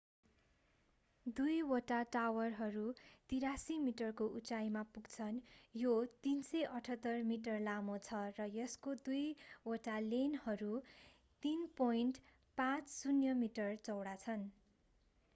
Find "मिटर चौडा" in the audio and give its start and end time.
13.45-14.17